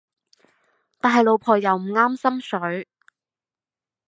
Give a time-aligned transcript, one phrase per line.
[0.99, 2.87] 但係老婆又唔啱心水